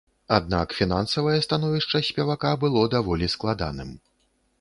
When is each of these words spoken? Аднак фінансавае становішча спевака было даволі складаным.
Аднак 0.35 0.71
фінансавае 0.77 1.35
становішча 1.47 2.01
спевака 2.07 2.53
было 2.65 2.81
даволі 2.95 3.31
складаным. 3.35 3.93